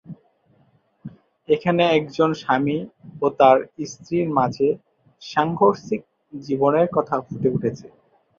এখানে 1.49 1.83
একজন 1.97 2.29
স্বামী 2.33 2.77
ও 3.21 3.35
তার 3.39 3.57
স্ত্রীর 3.85 4.27
মাঝে 4.29 4.67
সাংঘর্ষিক 5.21 6.01
জীবনের 6.33 6.87
কথা 6.95 7.15
ফুটে 7.25 7.49
উঠে। 7.49 7.69